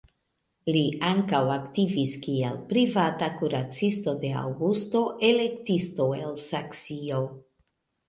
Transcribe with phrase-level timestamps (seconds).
[0.75, 0.79] Li
[1.09, 7.25] ankaŭ aktivis kiel privata kuracisto de Aŭgusto, elektisto el Saksio.